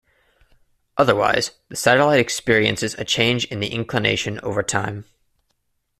[0.97, 5.05] Otherwise, the satellite experiences a change in the inclination over time.